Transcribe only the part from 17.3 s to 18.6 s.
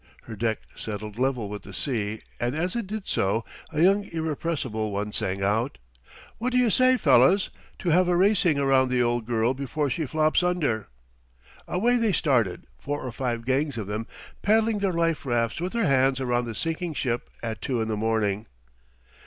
at two in the morning.